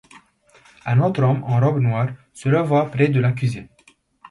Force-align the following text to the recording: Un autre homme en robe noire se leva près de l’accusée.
Un 0.87 0.99
autre 1.01 1.21
homme 1.21 1.43
en 1.43 1.59
robe 1.59 1.77
noire 1.77 2.09
se 2.33 2.49
leva 2.49 2.87
près 2.87 3.09
de 3.09 3.19
l’accusée. 3.19 3.69